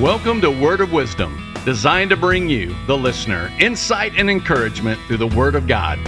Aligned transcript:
Welcome 0.00 0.40
to 0.40 0.50
Word 0.50 0.80
of 0.80 0.92
Wisdom, 0.92 1.54
designed 1.64 2.10
to 2.10 2.16
bring 2.16 2.48
you, 2.48 2.74
the 2.88 2.98
listener, 2.98 3.52
insight 3.60 4.12
and 4.16 4.28
encouragement 4.28 5.00
through 5.06 5.18
the 5.18 5.28
Word 5.28 5.54
of 5.54 5.68
God. 5.68 6.00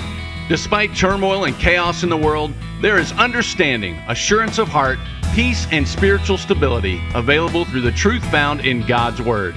Despite 0.49 0.97
turmoil 0.97 1.45
and 1.45 1.57
chaos 1.57 2.03
in 2.03 2.09
the 2.09 2.17
world, 2.17 2.53
there 2.83 2.99
is 2.99 3.13
understanding, 3.13 3.95
assurance 4.09 4.59
of 4.59 4.67
heart, 4.67 4.99
peace, 5.37 5.69
and 5.71 5.87
spiritual 5.87 6.37
stability 6.37 7.01
available 7.15 7.65
through 7.65 7.83
the 7.83 7.93
truth 7.93 8.25
found 8.29 8.63
in 8.63 8.85
God's 8.85 9.23
Word. 9.23 9.55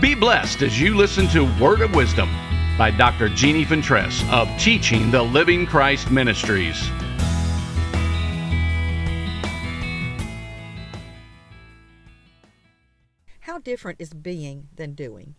Be 0.00 0.14
blessed 0.14 0.62
as 0.62 0.80
you 0.80 0.96
listen 0.96 1.26
to 1.30 1.52
Word 1.60 1.80
of 1.80 1.92
Wisdom 1.92 2.30
by 2.78 2.92
Dr. 2.92 3.30
Jeannie 3.30 3.64
Fentress 3.64 4.22
of 4.30 4.48
Teaching 4.60 5.10
the 5.10 5.24
Living 5.24 5.66
Christ 5.66 6.08
Ministries. 6.08 6.88
How 13.42 13.58
different 13.58 14.00
is 14.00 14.14
being 14.14 14.68
than 14.76 14.94
doing? 14.94 15.34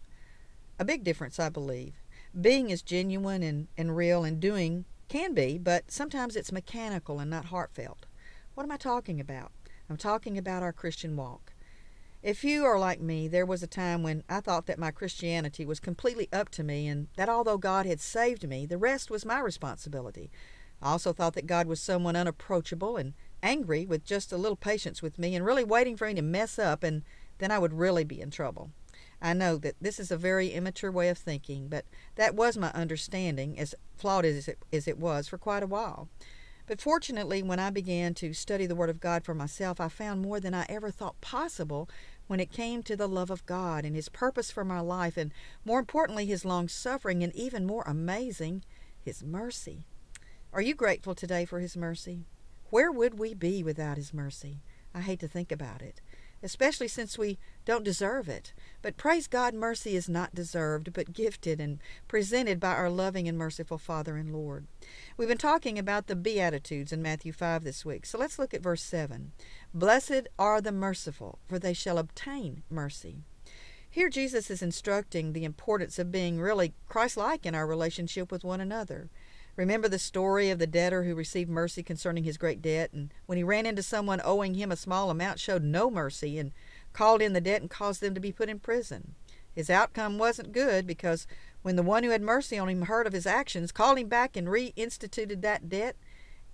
A 0.77 0.83
big 0.83 1.05
difference, 1.05 1.39
I 1.39 1.47
believe. 1.47 1.93
Being 2.39 2.69
is 2.69 2.81
genuine 2.81 3.41
and, 3.41 3.69
and 3.77 3.95
real, 3.95 4.25
and 4.25 4.41
doing 4.41 4.83
can 5.07 5.33
be, 5.33 5.57
but 5.57 5.89
sometimes 5.89 6.35
it's 6.35 6.51
mechanical 6.51 7.19
and 7.19 7.31
not 7.31 7.45
heartfelt. 7.45 8.05
What 8.55 8.63
am 8.63 8.71
I 8.73 8.77
talking 8.77 9.21
about? 9.21 9.53
I'm 9.89 9.95
talking 9.95 10.37
about 10.37 10.63
our 10.63 10.73
Christian 10.73 11.15
walk. 11.15 11.53
If 12.21 12.43
you 12.43 12.65
are 12.65 12.77
like 12.77 12.99
me, 12.99 13.29
there 13.29 13.45
was 13.45 13.63
a 13.63 13.67
time 13.67 14.03
when 14.03 14.23
I 14.27 14.41
thought 14.41 14.65
that 14.65 14.79
my 14.79 14.91
Christianity 14.91 15.65
was 15.65 15.79
completely 15.79 16.27
up 16.33 16.49
to 16.49 16.63
me 16.63 16.89
and 16.89 17.07
that 17.15 17.29
although 17.29 17.57
God 17.57 17.85
had 17.85 18.01
saved 18.01 18.45
me, 18.45 18.65
the 18.65 18.77
rest 18.77 19.09
was 19.09 19.23
my 19.23 19.39
responsibility. 19.39 20.29
I 20.81 20.91
also 20.91 21.13
thought 21.13 21.35
that 21.35 21.47
God 21.47 21.67
was 21.67 21.79
someone 21.79 22.17
unapproachable 22.17 22.97
and 22.97 23.13
angry 23.41 23.85
with 23.85 24.03
just 24.03 24.33
a 24.33 24.37
little 24.37 24.57
patience 24.57 25.01
with 25.01 25.17
me 25.17 25.35
and 25.35 25.45
really 25.45 25.63
waiting 25.63 25.95
for 25.95 26.07
me 26.07 26.15
to 26.15 26.21
mess 26.21 26.59
up 26.59 26.83
and 26.83 27.03
then 27.43 27.51
I 27.51 27.59
would 27.59 27.73
really 27.73 28.03
be 28.03 28.21
in 28.21 28.31
trouble. 28.31 28.71
I 29.21 29.33
know 29.33 29.57
that 29.57 29.75
this 29.79 29.99
is 29.99 30.11
a 30.11 30.17
very 30.17 30.49
immature 30.49 30.91
way 30.91 31.09
of 31.09 31.17
thinking, 31.17 31.67
but 31.67 31.85
that 32.15 32.35
was 32.35 32.57
my 32.57 32.71
understanding, 32.71 33.57
as 33.57 33.73
flawed 33.95 34.25
as 34.25 34.47
it, 34.47 34.59
as 34.71 34.87
it 34.87 34.97
was, 34.97 35.27
for 35.27 35.37
quite 35.37 35.63
a 35.63 35.67
while. 35.67 36.09
But 36.67 36.81
fortunately, 36.81 37.43
when 37.43 37.59
I 37.59 37.69
began 37.69 38.13
to 38.15 38.33
study 38.33 38.65
the 38.65 38.75
Word 38.75 38.89
of 38.89 38.99
God 38.99 39.23
for 39.23 39.33
myself, 39.33 39.81
I 39.81 39.89
found 39.89 40.21
more 40.21 40.39
than 40.39 40.53
I 40.53 40.65
ever 40.69 40.91
thought 40.91 41.19
possible 41.21 41.89
when 42.27 42.39
it 42.39 42.51
came 42.51 42.83
to 42.83 42.95
the 42.95 43.07
love 43.07 43.29
of 43.29 43.45
God 43.45 43.83
and 43.85 43.95
His 43.95 44.09
purpose 44.09 44.51
for 44.51 44.63
my 44.63 44.79
life, 44.79 45.17
and 45.17 45.31
more 45.65 45.79
importantly, 45.79 46.25
His 46.25 46.45
long 46.45 46.67
suffering, 46.67 47.23
and 47.23 47.35
even 47.35 47.65
more 47.65 47.83
amazing, 47.85 48.63
His 48.99 49.23
mercy. 49.23 49.85
Are 50.53 50.61
you 50.61 50.75
grateful 50.75 51.15
today 51.15 51.43
for 51.45 51.59
His 51.59 51.75
mercy? 51.75 52.25
Where 52.69 52.91
would 52.91 53.19
we 53.19 53.33
be 53.33 53.63
without 53.63 53.97
His 53.97 54.13
mercy? 54.13 54.61
I 54.93 55.01
hate 55.01 55.19
to 55.21 55.27
think 55.27 55.51
about 55.51 55.81
it 55.81 56.01
especially 56.43 56.89
since 56.89 57.17
we 57.17 57.39
don't 57.65 57.85
deserve 57.85 58.27
it. 58.27 58.53
But 58.81 58.97
praise 58.97 59.27
God, 59.27 59.53
mercy 59.53 59.95
is 59.95 60.09
not 60.09 60.35
deserved, 60.35 60.91
but 60.93 61.13
gifted 61.13 61.61
and 61.61 61.79
presented 62.07 62.59
by 62.59 62.73
our 62.73 62.89
loving 62.89 63.27
and 63.27 63.37
merciful 63.37 63.77
Father 63.77 64.17
and 64.17 64.33
Lord. 64.33 64.67
We've 65.17 65.29
been 65.29 65.37
talking 65.37 65.79
about 65.79 66.07
the 66.07 66.15
Beatitudes 66.15 66.91
in 66.91 67.01
Matthew 67.01 67.31
5 67.31 67.63
this 67.63 67.85
week, 67.85 68.05
so 68.05 68.17
let's 68.17 68.37
look 68.37 68.53
at 68.53 68.61
verse 68.61 68.83
7. 68.83 69.31
Blessed 69.73 70.27
are 70.37 70.59
the 70.59 70.73
merciful, 70.73 71.39
for 71.47 71.57
they 71.57 71.73
shall 71.73 71.97
obtain 71.97 72.63
mercy. 72.69 73.23
Here, 73.89 74.09
Jesus 74.09 74.49
is 74.49 74.63
instructing 74.63 75.33
the 75.33 75.45
importance 75.45 75.99
of 75.99 76.11
being 76.11 76.39
really 76.39 76.73
Christ 76.89 77.15
like 77.15 77.45
in 77.45 77.53
our 77.55 77.67
relationship 77.67 78.31
with 78.31 78.43
one 78.43 78.59
another. 78.59 79.09
Remember 79.55 79.87
the 79.87 79.99
story 79.99 80.49
of 80.49 80.57
the 80.57 80.65
debtor 80.65 81.03
who 81.03 81.13
received 81.13 81.49
mercy 81.49 81.83
concerning 81.83 82.23
his 82.23 82.37
great 82.37 82.61
debt, 82.61 82.91
and 82.91 83.13
when 83.27 83.37
he 83.37 83.43
ran 83.43 83.65
into 83.65 83.83
someone 83.83 84.21
owing 84.23 84.55
him 84.55 84.71
a 84.71 84.75
small 84.75 85.11
amount, 85.11 85.39
showed 85.39 85.63
no 85.63 85.91
mercy 85.91 86.39
and 86.39 86.51
called 86.91 87.21
in 87.21 87.33
the 87.33 87.41
debt 87.41 87.61
and 87.61 87.69
caused 87.69 88.01
them 88.01 88.15
to 88.15 88.19
be 88.19 88.31
put 88.31 88.49
in 88.49 88.59
prison. 88.59 89.13
His 89.53 89.69
outcome 89.69 90.17
wasn't 90.17 90.51
good 90.51 90.87
because 90.87 91.27
when 91.61 91.75
the 91.75 91.83
one 91.83 92.03
who 92.03 92.09
had 92.09 92.21
mercy 92.21 92.57
on 92.57 92.67
him 92.67 92.83
heard 92.83 93.05
of 93.05 93.13
his 93.13 93.27
actions, 93.27 93.71
called 93.71 93.99
him 93.99 94.07
back 94.07 94.35
and 94.35 94.47
reinstituted 94.47 95.41
that 95.41 95.69
debt, 95.69 95.95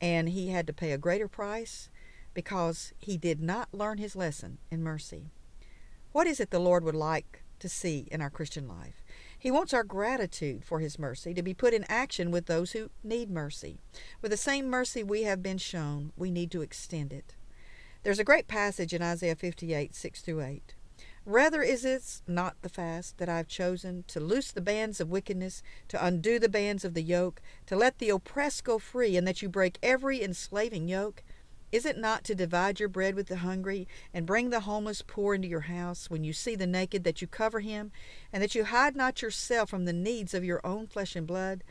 and 0.02 0.30
he 0.30 0.50
had 0.50 0.68
to 0.68 0.74
pay 0.74 0.92
a 0.92 0.98
greater 0.98 1.28
price 1.28 1.90
because 2.34 2.94
he 2.98 3.18
did 3.18 3.42
not 3.42 3.74
learn 3.74 3.98
his 3.98 4.16
lesson 4.16 4.58
in 4.70 4.84
mercy. 4.84 5.32
What 6.12 6.28
is 6.28 6.40
it 6.40 6.52
the 6.52 6.60
Lord 6.60 6.84
would 6.84 6.96
like 6.96 7.44
to 7.60 7.70
see 7.70 8.08
in 8.12 8.22
our 8.22 8.30
Christian 8.30 8.68
life? 8.68 9.04
He 9.40 9.52
wants 9.52 9.74
our 9.74 9.86
gratitude 9.86 10.66
for 10.66 10.82
His 10.82 11.00
mercy 11.00 11.34
to 11.34 11.42
be 11.42 11.54
put 11.54 11.74
in 11.74 11.86
action 11.88 12.30
with 12.30 12.48
those 12.48 12.74
who 12.74 12.90
need 13.04 13.32
mercy. 13.32 13.80
With 14.22 14.32
the 14.32 14.38
same 14.38 14.68
mercy 14.68 15.02
we 15.02 15.24
have 15.24 15.42
been 15.42 15.58
shown, 15.58 16.12
we 16.18 16.30
need 16.30 16.52
to 16.52 16.62
extend 16.62 17.14
it. 17.14 17.36
There's 18.04 18.20
a 18.20 18.26
great 18.26 18.50
passage 18.50 18.94
in 18.94 19.02
Isaiah 19.02 19.36
58 19.36 19.96
6 19.96 20.22
through 20.22 20.42
8. 20.42 20.76
Rather 21.26 21.62
is 21.62 21.86
it 21.86 22.22
not 22.28 22.62
the 22.62 22.70
fast 22.70 23.18
that 23.18 23.30
I 23.30 23.38
have 23.38 23.48
chosen 23.48 24.04
to 24.08 24.20
loose 24.20 24.52
the 24.52 24.62
bands 24.62 25.00
of 25.00 25.10
wickedness, 25.10 25.62
to 25.88 26.04
undo 26.04 26.40
the 26.40 26.50
bands 26.50 26.84
of 26.84 26.94
the 26.94 27.04
yoke, 27.04 27.42
to 27.68 27.76
let 27.76 28.00
the 28.00 28.10
oppressed 28.10 28.64
go 28.64 28.78
free, 28.78 29.16
and 29.16 29.26
that 29.28 29.42
you 29.42 29.48
break 29.48 29.78
every 29.82 30.22
enslaving 30.22 30.90
yoke? 30.90 31.24
Is 31.72 31.86
it 31.86 31.98
not 31.98 32.24
to 32.24 32.34
divide 32.34 32.80
your 32.80 32.90
bread 32.90 33.14
with 33.14 33.28
the 33.28 33.38
hungry, 33.38 33.88
and 34.14 34.26
bring 34.26 34.50
the 34.50 34.62
homeless 34.62 35.04
poor 35.06 35.36
into 35.36 35.48
your 35.48 35.62
house, 35.62 36.10
when 36.10 36.24
you 36.24 36.34
see 36.34 36.56
the 36.56 36.66
naked, 36.66 37.04
that 37.04 37.22
you 37.22 37.28
cover 37.28 37.60
him, 37.60 37.92
and 38.34 38.42
that 38.42 38.56
you 38.56 38.64
hide 38.66 38.96
not 38.96 39.22
yourself 39.22 39.70
from 39.70 39.86
the 39.86 39.94
needs 39.94 40.34
of 40.34 40.44
your 40.44 40.62
own 40.66 40.88
flesh 40.88 41.16
and 41.16 41.28
blood? 41.28 41.64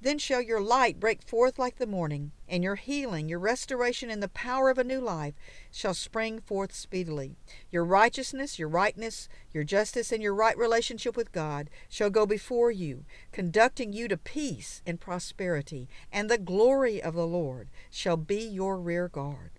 Then 0.00 0.18
shall 0.18 0.40
your 0.40 0.60
light 0.60 1.00
break 1.00 1.22
forth 1.22 1.58
like 1.58 1.78
the 1.78 1.86
morning, 1.86 2.30
and 2.48 2.62
your 2.62 2.76
healing, 2.76 3.28
your 3.28 3.40
restoration, 3.40 4.10
and 4.10 4.22
the 4.22 4.28
power 4.28 4.70
of 4.70 4.78
a 4.78 4.84
new 4.84 5.00
life 5.00 5.34
shall 5.72 5.94
spring 5.94 6.40
forth 6.40 6.72
speedily. 6.72 7.34
Your 7.72 7.84
righteousness, 7.84 8.60
your 8.60 8.68
rightness, 8.68 9.28
your 9.52 9.64
justice, 9.64 10.12
and 10.12 10.22
your 10.22 10.34
right 10.34 10.56
relationship 10.56 11.16
with 11.16 11.32
God 11.32 11.68
shall 11.88 12.10
go 12.10 12.26
before 12.26 12.70
you, 12.70 13.06
conducting 13.32 13.92
you 13.92 14.06
to 14.06 14.16
peace 14.16 14.82
and 14.86 15.00
prosperity, 15.00 15.88
and 16.12 16.30
the 16.30 16.38
glory 16.38 17.02
of 17.02 17.14
the 17.14 17.26
Lord 17.26 17.68
shall 17.90 18.16
be 18.16 18.40
your 18.40 18.78
rear 18.78 19.08
guard. 19.08 19.50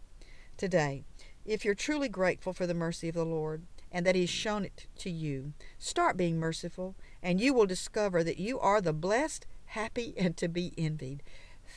Today, 0.55 1.03
if 1.45 1.65
you're 1.65 1.75
truly 1.75 2.07
grateful 2.07 2.53
for 2.53 2.65
the 2.65 2.73
mercy 2.73 3.09
of 3.09 3.15
the 3.15 3.25
Lord, 3.25 3.63
and 3.91 4.05
that 4.05 4.15
He's 4.15 4.29
shown 4.29 4.63
it 4.63 4.87
to 4.99 5.09
you, 5.09 5.53
start 5.77 6.15
being 6.15 6.39
merciful, 6.39 6.95
and 7.21 7.41
you 7.41 7.53
will 7.53 7.65
discover 7.65 8.23
that 8.23 8.37
you 8.37 8.59
are 8.59 8.81
the 8.81 8.93
blessed 8.93 9.45
happy, 9.69 10.13
and 10.17 10.35
to 10.37 10.47
be 10.47 10.73
envied. 10.77 11.23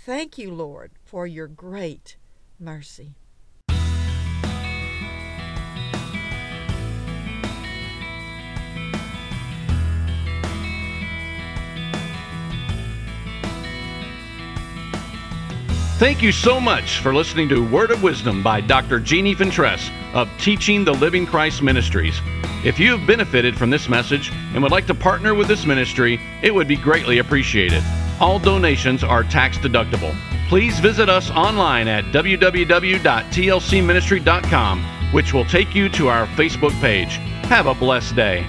Thank 0.04 0.38
you, 0.38 0.52
Lord, 0.52 0.92
for 1.04 1.26
your 1.26 1.46
great 1.46 2.16
mercy. 2.58 3.16
Thank 16.02 16.18
you 16.20 16.32
so 16.32 16.60
much 16.60 16.98
for 16.98 17.14
listening 17.14 17.48
to 17.50 17.64
Word 17.64 17.92
of 17.92 18.02
Wisdom 18.02 18.42
by 18.42 18.60
Dr. 18.60 18.98
Jeannie 18.98 19.36
Fentress 19.36 19.88
of 20.14 20.28
Teaching 20.36 20.84
the 20.84 20.90
Living 20.90 21.24
Christ 21.24 21.62
Ministries. 21.62 22.20
If 22.64 22.80
you 22.80 22.98
have 22.98 23.06
benefited 23.06 23.56
from 23.56 23.70
this 23.70 23.88
message 23.88 24.32
and 24.52 24.64
would 24.64 24.72
like 24.72 24.88
to 24.88 24.96
partner 24.96 25.32
with 25.32 25.46
this 25.46 25.64
ministry, 25.64 26.20
it 26.42 26.52
would 26.52 26.66
be 26.66 26.74
greatly 26.74 27.18
appreciated. 27.18 27.84
All 28.18 28.40
donations 28.40 29.04
are 29.04 29.22
tax 29.22 29.58
deductible. 29.58 30.12
Please 30.48 30.80
visit 30.80 31.08
us 31.08 31.30
online 31.30 31.86
at 31.86 32.06
www.tlcministry.com, 32.06 34.84
which 35.12 35.32
will 35.32 35.44
take 35.44 35.72
you 35.72 35.88
to 35.90 36.08
our 36.08 36.26
Facebook 36.26 36.80
page. 36.80 37.18
Have 37.44 37.68
a 37.68 37.74
blessed 37.74 38.16
day. 38.16 38.44